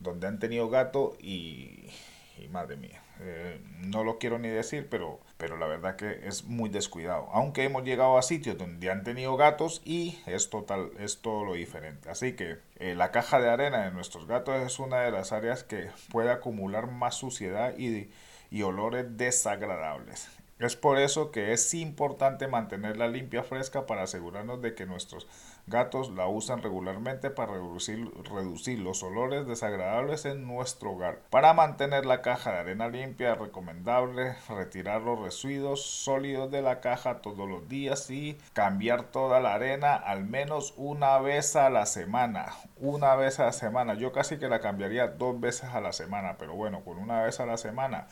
donde 0.00 0.26
han 0.26 0.38
tenido 0.38 0.68
gato 0.68 1.16
y, 1.18 1.90
y 2.36 2.48
madre 2.50 2.76
mía, 2.76 3.02
eh, 3.20 3.60
no 3.80 4.04
lo 4.04 4.18
quiero 4.18 4.38
ni 4.38 4.48
decir, 4.48 4.88
pero, 4.90 5.20
pero 5.36 5.56
la 5.56 5.66
verdad 5.66 5.96
que 5.96 6.26
es 6.26 6.44
muy 6.44 6.70
descuidado. 6.70 7.28
Aunque 7.32 7.64
hemos 7.64 7.84
llegado 7.84 8.18
a 8.18 8.22
sitios 8.22 8.56
donde 8.58 8.90
han 8.90 9.04
tenido 9.04 9.36
gatos 9.36 9.82
y 9.84 10.18
es, 10.26 10.50
total, 10.50 10.90
es 10.98 11.18
todo 11.20 11.44
lo 11.44 11.54
diferente. 11.54 12.10
Así 12.10 12.34
que 12.34 12.58
eh, 12.76 12.94
la 12.94 13.10
caja 13.10 13.40
de 13.40 13.48
arena 13.48 13.84
de 13.84 13.90
nuestros 13.90 14.26
gatos 14.26 14.56
es 14.64 14.78
una 14.78 15.00
de 15.00 15.10
las 15.10 15.32
áreas 15.32 15.64
que 15.64 15.90
puede 16.10 16.30
acumular 16.30 16.90
más 16.90 17.16
suciedad 17.16 17.76
y, 17.76 18.10
y 18.50 18.62
olores 18.62 19.16
desagradables. 19.16 20.28
Es 20.58 20.74
por 20.74 20.98
eso 20.98 21.30
que 21.30 21.52
es 21.52 21.72
importante 21.72 22.48
mantenerla 22.48 23.06
limpia 23.06 23.44
fresca 23.44 23.86
para 23.86 24.02
asegurarnos 24.02 24.60
de 24.60 24.74
que 24.74 24.86
nuestros 24.86 25.28
gatos 25.68 26.10
la 26.10 26.26
usan 26.26 26.62
regularmente 26.62 27.30
para 27.30 27.52
reducir, 27.52 28.10
reducir 28.24 28.80
los 28.80 29.04
olores 29.04 29.46
desagradables 29.46 30.24
en 30.24 30.48
nuestro 30.48 30.92
hogar. 30.92 31.20
Para 31.30 31.54
mantener 31.54 32.06
la 32.06 32.22
caja 32.22 32.50
de 32.50 32.58
arena 32.58 32.88
limpia 32.88 33.34
es 33.34 33.38
recomendable 33.38 34.34
retirar 34.48 35.02
los 35.02 35.20
residuos 35.20 35.86
sólidos 35.86 36.50
de 36.50 36.62
la 36.62 36.80
caja 36.80 37.22
todos 37.22 37.48
los 37.48 37.68
días 37.68 38.10
y 38.10 38.36
cambiar 38.52 39.04
toda 39.04 39.38
la 39.38 39.54
arena 39.54 39.94
al 39.94 40.24
menos 40.24 40.74
una 40.76 41.20
vez 41.20 41.54
a 41.54 41.70
la 41.70 41.86
semana. 41.86 42.46
Una 42.78 43.14
vez 43.14 43.38
a 43.38 43.44
la 43.44 43.52
semana. 43.52 43.94
Yo 43.94 44.10
casi 44.10 44.38
que 44.38 44.48
la 44.48 44.58
cambiaría 44.58 45.06
dos 45.06 45.38
veces 45.38 45.70
a 45.72 45.80
la 45.80 45.92
semana, 45.92 46.36
pero 46.36 46.54
bueno, 46.54 46.82
con 46.82 46.98
una 46.98 47.22
vez 47.22 47.38
a 47.38 47.46
la 47.46 47.58
semana 47.58 48.08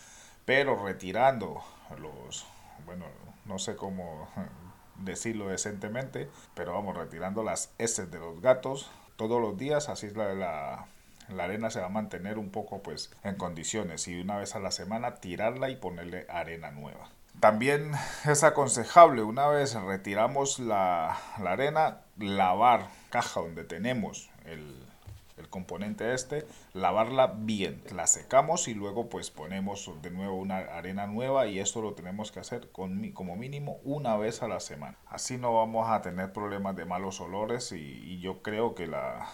pero 0.47 0.83
retirando 0.83 1.63
los, 1.99 2.47
bueno, 2.87 3.05
no 3.45 3.59
sé 3.59 3.77
cómo 3.77 4.29
decirlo 4.97 5.49
decentemente, 5.49 6.31
pero 6.55 6.73
vamos, 6.73 6.97
retirando 6.97 7.43
las 7.43 7.71
heces 7.77 8.11
de 8.11 8.19
los 8.19 8.41
gatos 8.41 8.91
todos 9.17 9.41
los 9.43 9.59
días, 9.59 9.89
así 9.89 10.09
la, 10.11 10.33
la, 10.35 10.87
la 11.29 11.45
arena 11.45 11.71
se 11.71 11.81
va 11.81 11.87
a 11.87 11.91
mantener 11.91 12.39
un 12.39 12.51
poco 12.51 12.83
pues 12.83 13.11
en 13.25 13.35
condiciones 13.35 14.07
y 14.09 14.21
una 14.21 14.39
vez 14.39 14.55
a 14.55 14.61
la 14.61 14.71
semana 14.71 15.17
tirarla 15.17 15.69
y 15.69 15.77
ponerle 15.77 16.27
arena 16.31 16.71
nueva. 16.71 17.11
También 17.41 17.93
es 18.25 18.45
aconsejable 18.45 19.23
una 19.23 19.49
vez 19.49 19.75
retiramos 19.75 20.59
la, 20.59 21.19
la 21.43 21.53
arena 21.53 21.99
lavar 22.19 22.89
caja 23.11 23.41
donde 23.41 23.65
tenemos 23.65 24.31
el, 24.45 24.86
el 25.37 25.49
componente 25.49 26.15
este, 26.15 26.47
lavarla 26.73 27.27
bien, 27.39 27.83
la 27.95 28.07
secamos 28.07 28.69
y 28.69 28.75
luego 28.75 29.09
pues 29.09 29.31
ponemos 29.31 29.91
de 30.03 30.11
nuevo 30.11 30.37
una 30.37 30.59
arena 30.59 31.07
nueva 31.07 31.47
y 31.47 31.59
esto 31.59 31.83
lo 31.83 31.95
tenemos 31.95 32.33
que 32.33 32.41
hacer 32.41 32.71
con, 32.71 33.11
como 33.13 33.37
mínimo 33.37 33.79
una 33.85 34.17
vez 34.17 34.43
a 34.43 34.49
la 34.49 34.61
semana. 34.61 34.97
Así 35.07 35.39
no 35.39 35.55
vamos 35.55 35.89
a 35.89 36.03
tener 36.03 36.33
problemas 36.33 36.77
de 36.77 36.85
malos 36.85 37.21
olores 37.21 37.73
y 37.73 38.19
yo 38.21 38.43
creo 38.43 38.75
que 38.75 38.87
la, 38.87 39.29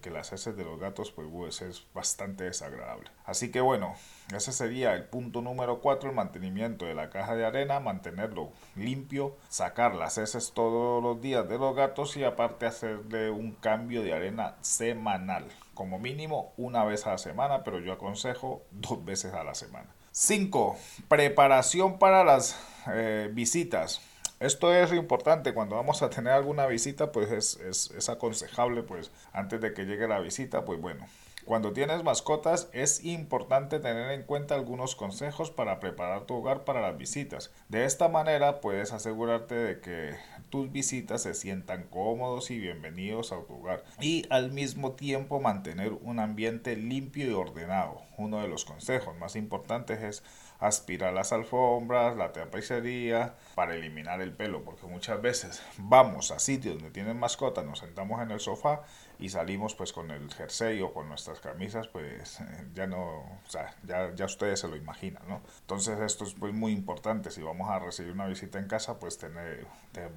que, 0.00 0.10
las 0.10 0.32
heces 0.32 0.56
de 0.56 0.64
los 0.64 0.80
gatos 0.80 1.12
pues, 1.12 1.28
pues, 1.30 1.62
es 1.62 1.86
bastante 1.94 2.44
desagradable. 2.44 3.10
Así 3.24 3.50
que 3.50 3.60
bueno, 3.60 3.94
ese 4.34 4.52
sería 4.52 4.94
el 4.94 5.04
punto 5.04 5.40
número 5.40 5.80
4, 5.80 6.10
el 6.10 6.16
mantenimiento 6.16 6.84
de 6.84 6.94
la 6.94 7.10
caja 7.10 7.36
de 7.36 7.46
arena, 7.46 7.78
mantenerlo 7.78 8.50
limpio, 8.74 9.36
sacar 9.48 9.94
las 9.94 10.18
heces 10.18 10.52
todos 10.52 11.02
los 11.02 11.20
días 11.20 11.48
de 11.48 11.58
los 11.58 11.76
gatos 11.76 12.16
y 12.16 12.24
aparte 12.24 12.66
hacerle 12.66 13.30
un 13.30 13.52
cambio 13.52 14.02
de 14.02 14.12
arena 14.12 14.56
semanal, 14.62 15.46
como 15.74 15.98
mínimo 15.98 16.52
una 16.56 16.84
vez 16.84 17.06
a 17.06 17.12
la 17.12 17.18
semana, 17.18 17.62
pero 17.62 17.78
yo 17.78 17.92
aconsejo 17.92 18.62
dos 18.72 19.04
veces 19.04 19.32
a 19.34 19.44
la 19.44 19.54
semana. 19.54 19.94
5. 20.12 20.76
Preparación 21.08 21.98
para 21.98 22.24
las 22.24 22.58
eh, 22.92 23.30
visitas. 23.32 24.00
Esto 24.40 24.72
es 24.72 24.90
importante 24.94 25.52
cuando 25.52 25.76
vamos 25.76 26.00
a 26.00 26.08
tener 26.08 26.32
alguna 26.32 26.66
visita, 26.66 27.12
pues 27.12 27.30
es, 27.30 27.60
es, 27.60 27.90
es, 27.90 28.08
aconsejable, 28.08 28.82
pues 28.82 29.10
antes 29.34 29.60
de 29.60 29.74
que 29.74 29.84
llegue 29.84 30.08
la 30.08 30.18
visita, 30.18 30.64
pues 30.64 30.80
bueno. 30.80 31.06
Cuando 31.44 31.74
tienes 31.74 32.04
mascotas 32.04 32.70
es 32.72 33.04
importante 33.04 33.80
tener 33.80 34.12
en 34.12 34.22
cuenta 34.22 34.54
algunos 34.54 34.96
consejos 34.96 35.50
para 35.50 35.78
preparar 35.78 36.24
tu 36.24 36.36
hogar 36.36 36.64
para 36.64 36.80
las 36.80 36.96
visitas. 36.96 37.50
De 37.68 37.84
esta 37.84 38.08
manera 38.08 38.62
puedes 38.62 38.92
asegurarte 38.92 39.54
de 39.54 39.80
que 39.80 40.16
tus 40.48 40.72
visitas 40.72 41.22
se 41.22 41.34
sientan 41.34 41.84
cómodos 41.84 42.50
y 42.50 42.58
bienvenidos 42.58 43.32
a 43.32 43.42
tu 43.42 43.54
hogar 43.54 43.84
y 44.00 44.24
al 44.30 44.52
mismo 44.52 44.92
tiempo 44.92 45.40
mantener 45.40 45.92
un 45.92 46.18
ambiente 46.18 46.76
limpio 46.76 47.26
y 47.26 47.32
ordenado. 47.32 48.02
Uno 48.16 48.40
de 48.40 48.48
los 48.48 48.64
consejos 48.64 49.16
más 49.16 49.36
importantes 49.36 50.02
es 50.02 50.22
aspirar 50.60 51.12
las 51.12 51.32
alfombras, 51.32 52.16
la 52.16 52.32
tapicería, 52.32 53.34
para 53.54 53.74
eliminar 53.74 54.20
el 54.20 54.32
pelo, 54.32 54.62
porque 54.62 54.86
muchas 54.86 55.20
veces 55.20 55.62
vamos 55.78 56.30
a 56.30 56.38
sitios 56.38 56.74
donde 56.74 56.90
tienen 56.90 57.18
mascotas, 57.18 57.64
nos 57.64 57.80
sentamos 57.80 58.22
en 58.22 58.30
el 58.30 58.40
sofá 58.40 58.82
y 59.20 59.28
salimos 59.28 59.74
pues 59.74 59.92
con 59.92 60.10
el 60.10 60.32
jersey 60.32 60.80
o 60.80 60.92
con 60.92 61.08
nuestras 61.08 61.40
camisas, 61.40 61.88
pues 61.88 62.38
ya 62.74 62.86
no, 62.86 63.18
o 63.18 63.50
sea, 63.50 63.74
ya, 63.84 64.14
ya 64.14 64.24
ustedes 64.24 64.60
se 64.60 64.68
lo 64.68 64.76
imaginan, 64.76 65.22
¿no? 65.28 65.42
Entonces 65.60 66.00
esto 66.00 66.24
es 66.24 66.34
pues 66.34 66.54
muy 66.54 66.72
importante, 66.72 67.30
si 67.30 67.42
vamos 67.42 67.70
a 67.70 67.78
recibir 67.78 68.12
una 68.12 68.26
visita 68.26 68.58
en 68.58 68.66
casa, 68.66 68.98
pues 68.98 69.18
tener, 69.18 69.66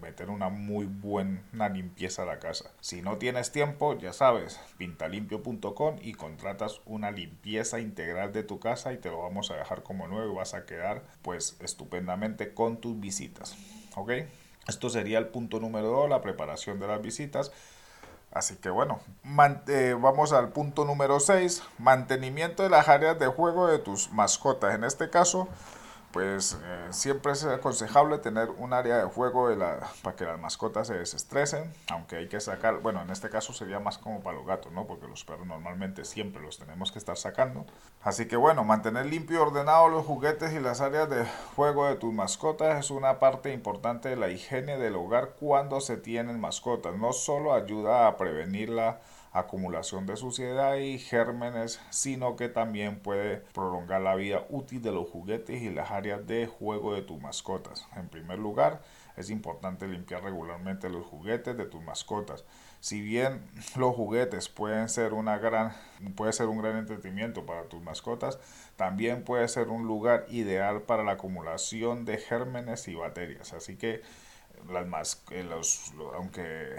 meter 0.01 0.29
una 0.29 0.49
muy 0.49 0.85
buena 0.85 1.69
limpieza 1.69 2.23
a 2.23 2.25
la 2.25 2.39
casa. 2.39 2.71
Si 2.79 3.01
no 3.01 3.17
tienes 3.17 3.51
tiempo, 3.51 3.97
ya 3.97 4.13
sabes, 4.13 4.59
pintalimpio.com 4.77 5.97
y 6.01 6.13
contratas 6.13 6.81
una 6.85 7.11
limpieza 7.11 7.79
integral 7.79 8.31
de 8.31 8.43
tu 8.43 8.59
casa 8.59 8.93
y 8.93 8.97
te 8.97 9.09
lo 9.09 9.21
vamos 9.21 9.51
a 9.51 9.55
dejar 9.55 9.83
como 9.83 10.07
nuevo 10.07 10.31
y 10.31 10.35
vas 10.35 10.53
a 10.53 10.65
quedar 10.65 11.03
pues 11.21 11.57
estupendamente 11.59 12.53
con 12.53 12.77
tus 12.77 12.97
visitas, 12.99 13.57
¿ok? 13.95 14.11
Esto 14.67 14.89
sería 14.89 15.17
el 15.19 15.27
punto 15.27 15.59
número 15.59 15.89
2, 15.89 16.09
la 16.09 16.21
preparación 16.21 16.79
de 16.79 16.87
las 16.87 17.01
visitas. 17.01 17.51
Así 18.33 18.55
que 18.55 18.71
bueno, 18.71 18.99
eh, 19.67 19.95
vamos 19.99 20.33
al 20.33 20.49
punto 20.49 20.85
número 20.85 21.19
6, 21.19 21.61
mantenimiento 21.77 22.63
de 22.63 22.69
las 22.69 22.87
áreas 22.87 23.19
de 23.19 23.27
juego 23.27 23.67
de 23.67 23.77
tus 23.77 24.11
mascotas. 24.11 24.73
En 24.73 24.83
este 24.83 25.11
caso, 25.11 25.47
pues 26.13 26.59
eh, 26.63 26.87
siempre 26.91 27.31
es 27.31 27.43
aconsejable 27.43 28.19
tener 28.19 28.51
un 28.51 28.71
área 28.71 28.97
de 28.97 29.05
juego 29.05 29.49
de 29.49 29.55
la, 29.55 29.79
para 30.03 30.15
que 30.15 30.25
las 30.25 30.39
mascotas 30.39 30.85
se 30.87 30.93
desestresen, 30.93 31.73
aunque 31.89 32.17
hay 32.17 32.27
que 32.29 32.39
sacar, 32.39 32.81
bueno, 32.81 33.01
en 33.01 33.09
este 33.09 33.31
caso 33.31 33.51
sería 33.51 33.79
más 33.79 33.97
como 33.97 34.21
para 34.21 34.37
los 34.37 34.45
gatos, 34.45 34.71
¿no? 34.71 34.85
Porque 34.85 35.07
los 35.07 35.25
perros 35.25 35.47
normalmente 35.47 36.05
siempre 36.05 36.43
los 36.43 36.59
tenemos 36.59 36.91
que 36.91 36.99
estar 36.99 37.17
sacando. 37.17 37.65
Así 38.03 38.27
que 38.27 38.35
bueno, 38.35 38.63
mantener 38.63 39.07
limpio 39.07 39.37
y 39.37 39.41
ordenado 39.41 39.89
los 39.89 40.05
juguetes 40.05 40.53
y 40.53 40.59
las 40.59 40.81
áreas 40.81 41.09
de 41.09 41.25
juego 41.55 41.87
de 41.87 41.95
tus 41.95 42.13
mascotas 42.13 42.77
es 42.77 42.91
una 42.91 43.17
parte 43.17 43.51
importante 43.51 44.09
de 44.09 44.15
la 44.15 44.29
higiene 44.29 44.77
del 44.77 44.95
hogar 44.95 45.31
cuando 45.39 45.81
se 45.81 45.97
tienen 45.97 46.39
mascotas. 46.39 46.95
No 46.95 47.11
solo 47.11 47.55
ayuda 47.55 48.07
a 48.07 48.17
prevenir 48.17 48.69
la 48.69 48.99
acumulación 49.33 50.05
de 50.05 50.15
suciedad 50.15 50.75
y 50.77 50.99
gérmenes, 50.99 51.81
sino 51.89 52.35
que 52.35 52.49
también 52.49 52.99
puede 52.99 53.37
prolongar 53.53 54.01
la 54.01 54.15
vida 54.15 54.45
útil 54.49 54.81
de 54.81 54.91
los 54.91 55.09
juguetes 55.09 55.61
y 55.61 55.71
las 55.71 55.91
áreas 55.91 56.25
de 56.27 56.45
juego 56.45 56.93
de 56.93 57.01
tus 57.01 57.19
mascotas. 57.19 57.87
En 57.95 58.07
primer 58.09 58.37
lugar, 58.37 58.81
es 59.17 59.31
importante 59.31 59.87
limpiar 59.87 60.23
regularmente 60.23 60.89
los 60.89 61.05
juguetes 61.05 61.57
de 61.57 61.65
tus 61.65 61.81
mascotas. 61.83 62.45
Si 62.79 63.01
bien 63.01 63.41
los 63.75 63.95
juguetes 63.95 64.49
pueden 64.49 64.87
ser 64.87 65.13
una 65.13 65.37
gran 65.37 65.73
puede 66.15 66.33
ser 66.33 66.47
un 66.47 66.59
gran 66.59 66.77
entretenimiento 66.77 67.45
para 67.45 67.63
tus 67.63 67.81
mascotas, 67.81 68.39
también 68.75 69.23
puede 69.23 69.47
ser 69.47 69.69
un 69.69 69.87
lugar 69.87 70.25
ideal 70.29 70.81
para 70.83 71.03
la 71.03 71.13
acumulación 71.13 72.05
de 72.05 72.17
gérmenes 72.17 72.87
y 72.87 72.95
bacterias. 72.95 73.53
Así 73.53 73.77
que 73.77 74.01
las 74.69 74.85
más, 74.85 75.23
los, 75.49 75.93
aunque 76.15 76.75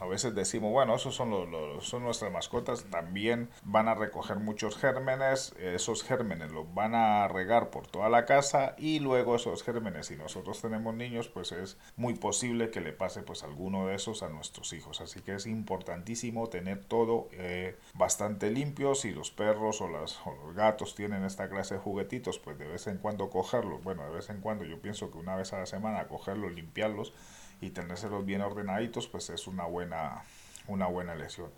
a 0.00 0.06
veces 0.06 0.34
decimos, 0.34 0.72
bueno, 0.72 0.94
esos 0.94 1.14
son, 1.14 1.30
los, 1.30 1.84
son 1.84 2.04
nuestras 2.04 2.32
mascotas, 2.32 2.84
también 2.84 3.48
van 3.64 3.88
a 3.88 3.94
recoger 3.94 4.38
muchos 4.38 4.76
gérmenes, 4.76 5.54
esos 5.58 6.04
gérmenes 6.04 6.50
los 6.52 6.72
van 6.74 6.94
a 6.94 7.28
regar 7.28 7.70
por 7.70 7.86
toda 7.86 8.08
la 8.08 8.24
casa 8.24 8.74
y 8.78 9.00
luego 9.00 9.36
esos 9.36 9.62
gérmenes, 9.62 10.06
si 10.06 10.16
nosotros 10.16 10.60
tenemos 10.60 10.94
niños, 10.94 11.28
pues 11.28 11.52
es 11.52 11.78
muy 11.96 12.14
posible 12.14 12.70
que 12.70 12.80
le 12.80 12.92
pase 12.92 13.22
pues 13.22 13.42
alguno 13.42 13.86
de 13.86 13.94
esos 13.94 14.22
a 14.22 14.28
nuestros 14.28 14.72
hijos. 14.72 15.00
Así 15.00 15.20
que 15.20 15.34
es 15.34 15.46
importantísimo 15.46 16.48
tener 16.48 16.84
todo 16.84 17.28
eh, 17.32 17.76
bastante 17.94 18.50
limpio. 18.50 18.94
Si 18.94 19.10
los 19.10 19.30
perros 19.30 19.80
o, 19.80 19.88
las, 19.88 20.18
o 20.26 20.34
los 20.44 20.54
gatos 20.54 20.94
tienen 20.94 21.24
esta 21.24 21.48
clase 21.48 21.74
de 21.74 21.80
juguetitos, 21.80 22.38
pues 22.38 22.58
de 22.58 22.66
vez 22.66 22.86
en 22.86 22.98
cuando 22.98 23.30
cogerlos. 23.30 23.82
Bueno, 23.82 24.04
de 24.04 24.10
vez 24.10 24.30
en 24.30 24.40
cuando 24.40 24.64
yo 24.64 24.80
pienso 24.80 25.10
que 25.10 25.18
una 25.18 25.36
vez 25.36 25.52
a 25.52 25.58
la 25.58 25.66
semana 25.66 26.08
cogerlos, 26.08 26.52
limpiarlos 26.52 27.12
y 27.60 27.70
tenérselos 27.70 28.24
bien 28.24 28.40
ordenaditos, 28.40 29.08
pues 29.08 29.30
es 29.30 29.46
una 29.46 29.64
buena, 29.64 30.24
una 30.66 30.86
buena 30.86 31.14
elección. 31.14 31.50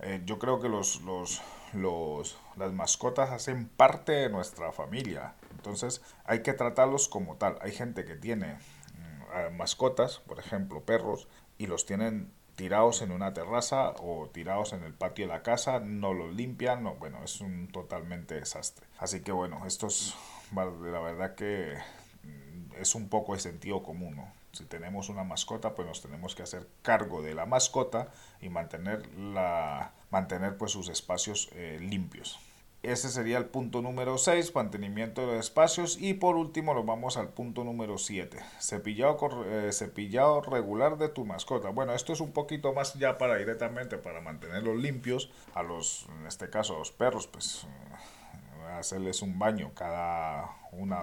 Eh, 0.00 0.22
yo 0.26 0.38
creo 0.38 0.60
que 0.60 0.68
los, 0.68 1.00
los, 1.02 1.40
los, 1.72 2.38
las 2.56 2.72
mascotas 2.72 3.30
hacen 3.30 3.68
parte 3.68 4.12
de 4.12 4.28
nuestra 4.28 4.72
familia, 4.72 5.34
entonces 5.52 6.02
hay 6.24 6.42
que 6.42 6.52
tratarlos 6.52 7.08
como 7.08 7.36
tal. 7.36 7.58
Hay 7.62 7.72
gente 7.72 8.04
que 8.04 8.14
tiene 8.14 8.54
mm, 8.54 9.56
mascotas, 9.56 10.18
por 10.18 10.38
ejemplo 10.38 10.82
perros, 10.82 11.28
y 11.56 11.66
los 11.66 11.86
tienen 11.86 12.30
tirados 12.56 13.02
en 13.02 13.12
una 13.12 13.32
terraza 13.34 13.90
o 14.00 14.28
tirados 14.32 14.72
en 14.72 14.82
el 14.82 14.94
patio 14.94 15.26
de 15.26 15.32
la 15.32 15.42
casa, 15.42 15.78
no 15.80 16.14
los 16.14 16.34
limpian, 16.34 16.82
no, 16.82 16.94
bueno, 16.96 17.22
es 17.22 17.40
un 17.40 17.68
totalmente 17.68 18.34
desastre. 18.34 18.86
Así 18.98 19.20
que 19.20 19.32
bueno, 19.32 19.66
esto 19.66 19.86
es 19.86 20.14
la 20.54 21.00
verdad 21.00 21.34
que 21.34 21.74
mm, 22.22 22.80
es 22.80 22.94
un 22.94 23.08
poco 23.08 23.34
de 23.34 23.40
sentido 23.40 23.82
común, 23.82 24.16
¿no? 24.16 24.32
Si 24.56 24.64
tenemos 24.64 25.08
una 25.08 25.24
mascota, 25.24 25.74
pues 25.74 25.86
nos 25.86 26.02
tenemos 26.02 26.34
que 26.34 26.42
hacer 26.42 26.66
cargo 26.82 27.22
de 27.22 27.34
la 27.34 27.46
mascota 27.46 28.08
y 28.40 28.48
mantener, 28.48 29.06
la, 29.16 29.92
mantener 30.10 30.56
pues 30.56 30.72
sus 30.72 30.88
espacios 30.88 31.48
eh, 31.52 31.78
limpios. 31.80 32.38
Ese 32.82 33.08
sería 33.08 33.38
el 33.38 33.46
punto 33.46 33.82
número 33.82 34.16
6, 34.16 34.54
mantenimiento 34.54 35.22
de 35.22 35.26
los 35.26 35.46
espacios. 35.46 36.00
Y 36.00 36.14
por 36.14 36.36
último 36.36 36.72
nos 36.72 36.86
vamos 36.86 37.16
al 37.16 37.30
punto 37.30 37.64
número 37.64 37.98
7, 37.98 38.38
cepillado, 38.60 39.44
eh, 39.44 39.72
cepillado 39.72 40.40
regular 40.40 40.96
de 40.96 41.08
tu 41.08 41.24
mascota. 41.24 41.70
Bueno, 41.70 41.94
esto 41.94 42.12
es 42.12 42.20
un 42.20 42.32
poquito 42.32 42.72
más 42.72 42.94
ya 42.94 43.18
para 43.18 43.38
directamente 43.38 43.98
para 43.98 44.20
mantenerlos 44.20 44.76
limpios. 44.76 45.30
A 45.54 45.64
los, 45.64 46.06
en 46.20 46.26
este 46.26 46.48
caso 46.48 46.76
a 46.76 46.78
los 46.78 46.92
perros, 46.92 47.26
pues 47.26 47.66
hacerles 48.68 49.22
un 49.22 49.38
baño 49.38 49.72
cada 49.74 50.50
una, 50.72 51.02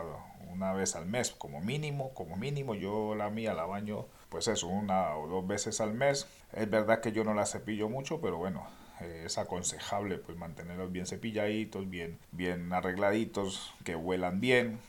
una 0.51 0.73
vez 0.73 0.95
al 0.95 1.05
mes 1.05 1.31
como 1.31 1.61
mínimo, 1.61 2.13
como 2.13 2.35
mínimo 2.35 2.75
yo 2.75 3.15
la 3.15 3.29
mía 3.29 3.53
la 3.53 3.65
baño 3.65 4.05
pues 4.29 4.47
eso, 4.47 4.67
una 4.67 5.15
o 5.15 5.27
dos 5.27 5.45
veces 5.45 5.79
al 5.79 5.93
mes. 5.93 6.27
Es 6.53 6.69
verdad 6.69 7.01
que 7.01 7.11
yo 7.11 7.23
no 7.23 7.35
la 7.35 7.45
cepillo 7.45 7.87
mucho, 7.87 8.19
pero 8.19 8.37
bueno, 8.37 8.65
eh, 8.99 9.23
es 9.25 9.37
aconsejable 9.37 10.17
pues 10.17 10.37
mantenerlos 10.37 10.91
bien 10.91 11.05
cepilladitos, 11.05 11.87
bien, 11.87 12.17
bien 12.31 12.73
arregladitos, 12.73 13.73
que 13.83 13.95
huelan 13.95 14.39
bien. 14.39 14.79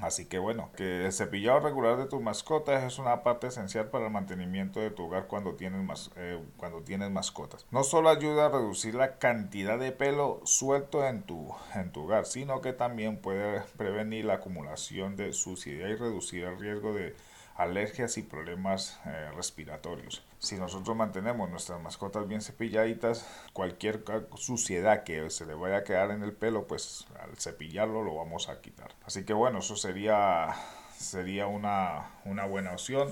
Así 0.00 0.26
que 0.26 0.38
bueno, 0.38 0.70
que 0.76 1.06
el 1.06 1.12
cepillado 1.12 1.60
regular 1.60 1.96
de 1.96 2.06
tus 2.06 2.20
mascotas 2.20 2.84
es 2.84 2.98
una 2.98 3.22
parte 3.22 3.46
esencial 3.46 3.88
para 3.88 4.06
el 4.06 4.12
mantenimiento 4.12 4.80
de 4.80 4.90
tu 4.90 5.04
hogar 5.04 5.26
cuando 5.26 5.54
tienes, 5.54 5.82
mas, 5.82 6.10
eh, 6.16 6.42
cuando 6.56 6.82
tienes 6.82 7.10
mascotas. 7.10 7.66
No 7.70 7.82
solo 7.82 8.08
ayuda 8.08 8.46
a 8.46 8.48
reducir 8.50 8.94
la 8.94 9.18
cantidad 9.18 9.78
de 9.78 9.92
pelo 9.92 10.40
suelto 10.44 11.06
en 11.06 11.22
tu, 11.22 11.54
en 11.74 11.92
tu 11.92 12.04
hogar, 12.04 12.26
sino 12.26 12.60
que 12.60 12.72
también 12.72 13.18
puede 13.18 13.62
prevenir 13.76 14.24
la 14.24 14.34
acumulación 14.34 15.16
de 15.16 15.32
suciedad 15.32 15.88
y 15.88 15.94
reducir 15.94 16.44
el 16.44 16.58
riesgo 16.58 16.92
de 16.92 17.14
alergias 17.56 18.18
y 18.18 18.22
problemas 18.22 19.00
eh, 19.06 19.30
respiratorios. 19.34 20.22
Si 20.38 20.56
nosotros 20.56 20.96
mantenemos 20.96 21.48
nuestras 21.48 21.80
mascotas 21.80 22.28
bien 22.28 22.42
cepilladitas, 22.42 23.26
cualquier 23.52 24.04
suciedad 24.36 25.04
que 25.04 25.30
se 25.30 25.46
le 25.46 25.54
vaya 25.54 25.78
a 25.78 25.84
quedar 25.84 26.10
en 26.10 26.22
el 26.22 26.32
pelo, 26.32 26.66
pues 26.66 27.06
al 27.20 27.36
cepillarlo 27.36 28.02
lo 28.02 28.14
vamos 28.14 28.48
a 28.48 28.60
quitar. 28.60 28.94
Así 29.04 29.24
que 29.24 29.32
bueno, 29.32 29.60
eso 29.60 29.76
sería, 29.76 30.54
sería 30.98 31.46
una, 31.46 32.10
una 32.24 32.44
buena 32.44 32.72
opción. 32.72 33.08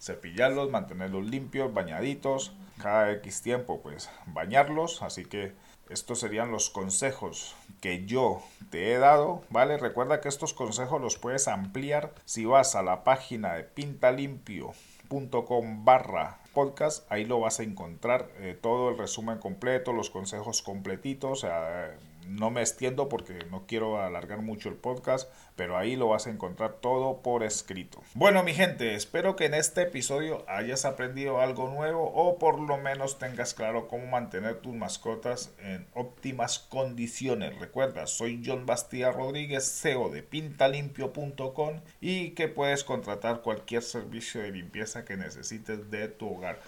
Cepillarlos, 0.00 0.70
mantenerlos 0.70 1.24
limpios, 1.24 1.72
bañaditos. 1.72 2.52
Cada 2.82 3.12
X 3.12 3.42
tiempo, 3.42 3.80
pues 3.80 4.10
bañarlos. 4.26 5.02
Así 5.02 5.24
que 5.24 5.52
estos 5.90 6.20
serían 6.20 6.50
los 6.50 6.70
consejos 6.70 7.54
que 7.80 8.06
yo 8.06 8.42
te 8.70 8.92
he 8.92 8.98
dado, 8.98 9.42
¿vale? 9.50 9.76
Recuerda 9.76 10.20
que 10.20 10.28
estos 10.28 10.54
consejos 10.54 11.00
los 11.00 11.18
puedes 11.18 11.48
ampliar 11.48 12.12
si 12.24 12.44
vas 12.44 12.74
a 12.74 12.82
la 12.82 13.04
página 13.04 13.54
de 13.54 13.62
pintalimpio.com 13.64 15.84
barra 15.84 16.40
podcast, 16.54 17.10
ahí 17.12 17.26
lo 17.26 17.40
vas 17.40 17.60
a 17.60 17.64
encontrar 17.64 18.30
eh, 18.38 18.58
todo 18.58 18.90
el 18.90 18.96
resumen 18.96 19.38
completo, 19.38 19.92
los 19.92 20.08
consejos 20.08 20.62
completitos, 20.62 21.40
sea, 21.40 21.94
no 22.28 22.50
me 22.50 22.60
extiendo 22.60 23.08
porque 23.08 23.38
no 23.50 23.66
quiero 23.66 24.00
alargar 24.00 24.42
mucho 24.42 24.68
el 24.68 24.76
podcast, 24.76 25.30
pero 25.56 25.76
ahí 25.76 25.96
lo 25.96 26.08
vas 26.08 26.26
a 26.26 26.30
encontrar 26.30 26.74
todo 26.74 27.22
por 27.22 27.42
escrito. 27.42 28.02
Bueno, 28.14 28.42
mi 28.42 28.54
gente, 28.54 28.94
espero 28.94 29.36
que 29.36 29.46
en 29.46 29.54
este 29.54 29.82
episodio 29.82 30.44
hayas 30.48 30.84
aprendido 30.84 31.40
algo 31.40 31.68
nuevo 31.68 32.10
o 32.12 32.38
por 32.38 32.58
lo 32.58 32.78
menos 32.78 33.18
tengas 33.18 33.54
claro 33.54 33.88
cómo 33.88 34.06
mantener 34.06 34.56
tus 34.60 34.74
mascotas 34.74 35.52
en 35.60 35.86
óptimas 35.94 36.58
condiciones. 36.58 37.58
Recuerda, 37.58 38.06
soy 38.06 38.42
John 38.44 38.66
Bastía 38.66 39.12
Rodríguez, 39.12 39.80
CEO 39.80 40.08
de 40.08 40.22
pintalimpio.com 40.22 41.80
y 42.00 42.30
que 42.30 42.48
puedes 42.48 42.84
contratar 42.84 43.42
cualquier 43.42 43.82
servicio 43.82 44.42
de 44.42 44.50
limpieza 44.50 45.04
que 45.04 45.16
necesites 45.16 45.90
de 45.90 46.08
tu 46.08 46.34
hogar. 46.34 46.60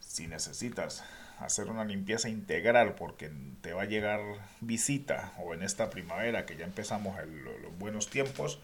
Si 0.00 0.26
necesitas 0.26 1.02
hacer 1.38 1.68
una 1.68 1.84
limpieza 1.84 2.28
integral 2.28 2.94
porque 2.94 3.30
te 3.60 3.72
va 3.72 3.82
a 3.82 3.86
llegar 3.86 4.20
visita 4.60 5.32
o 5.38 5.54
en 5.54 5.62
esta 5.62 5.90
primavera 5.90 6.46
que 6.46 6.56
ya 6.56 6.64
empezamos 6.64 7.16
los 7.26 7.78
buenos 7.78 8.08
tiempos, 8.08 8.60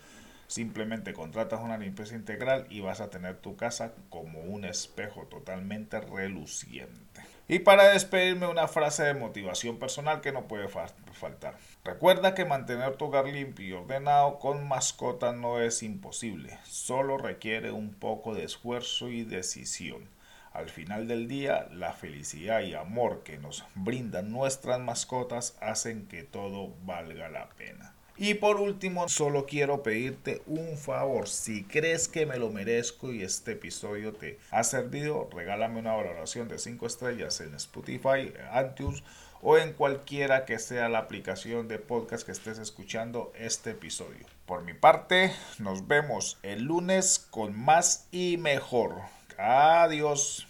simplemente 0.47 1.13
contratas 1.13 1.61
una 1.61 1.79
limpieza 1.79 2.15
integral 2.15 2.67
y 2.71 2.81
vas 2.81 3.01
a 3.01 3.11
tener 3.11 3.37
tu 3.37 3.57
casa 3.57 3.93
como 4.09 4.41
un 4.41 4.65
espejo 4.65 5.27
totalmente 5.27 6.01
reluciente. 6.01 7.21
Y 7.49 7.59
para 7.59 7.89
despedirme 7.89 8.47
una 8.47 8.69
frase 8.69 9.03
de 9.03 9.15
motivación 9.15 9.79
personal 9.79 10.21
que 10.21 10.31
no 10.31 10.47
puede 10.47 10.69
faltar. 10.69 11.59
Recuerda 11.85 12.33
que 12.33 12.45
mantener 12.45 12.95
tu 12.95 13.07
hogar 13.07 13.27
limpio 13.27 13.67
y 13.67 13.73
ordenado 13.73 14.39
con 14.39 14.69
mascotas 14.69 15.35
no 15.35 15.61
es 15.61 15.83
imposible, 15.83 16.59
solo 16.63 17.19
requiere 17.19 17.73
un 17.73 17.93
poco 17.93 18.35
de 18.35 18.45
esfuerzo 18.45 19.09
y 19.09 19.25
decisión. 19.25 20.09
Al 20.53 20.69
final 20.69 21.07
del 21.07 21.29
día, 21.29 21.69
la 21.73 21.93
felicidad 21.93 22.61
y 22.63 22.75
amor 22.75 23.23
que 23.23 23.39
nos 23.39 23.65
brindan 23.75 24.31
nuestras 24.31 24.81
mascotas 24.81 25.57
hacen 25.61 26.07
que 26.07 26.23
todo 26.25 26.75
valga 26.85 27.29
la 27.29 27.49
pena. 27.51 27.95
Y 28.17 28.35
por 28.35 28.61
último, 28.61 29.09
solo 29.09 29.47
quiero 29.47 29.83
pedirte 29.83 30.43
un 30.47 30.77
favor. 30.77 31.27
Si 31.27 31.65
crees 31.65 32.07
que 32.07 32.27
me 32.27 32.37
lo 32.37 32.51
merezco 32.51 33.13
y 33.13 33.23
este 33.23 33.53
episodio 33.53 34.13
te 34.13 34.39
ha 34.51 34.63
servido, 34.63 35.31
regálame 35.33 35.79
una 35.79 35.95
valoración 35.95 36.47
de 36.47 36.59
5 36.59 36.87
estrellas 36.87 37.41
en 37.41 37.55
Spotify, 37.55 38.33
iTunes 38.63 39.03
o 39.41 39.57
en 39.57 39.73
cualquiera 39.73 40.45
que 40.45 40.59
sea 40.59 40.91
la 40.91 40.99
aplicación 40.99 41.67
de 41.67 41.79
podcast 41.79 42.27
que 42.27 42.33
estés 42.33 42.59
escuchando 42.59 43.33
este 43.39 43.71
episodio. 43.71 44.27
Por 44.45 44.65
mi 44.65 44.75
parte, 44.75 45.33
nos 45.59 45.89
vemos 45.89 46.39
el 46.43 46.65
lunes 46.65 47.27
con 47.31 47.59
más 47.59 48.07
y 48.11 48.37
mejor. 48.37 48.97
Adiós. 49.41 50.47